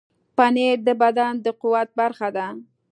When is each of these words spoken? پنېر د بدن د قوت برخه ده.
پنېر 0.37 0.77
د 0.87 0.89
بدن 1.01 1.33
د 1.45 1.47
قوت 1.61 1.89
برخه 1.99 2.29
ده. 2.37 2.47